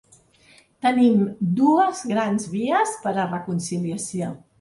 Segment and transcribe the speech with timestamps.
[0.85, 1.19] Tenim
[1.59, 4.31] dues grans vies per a reconciliació.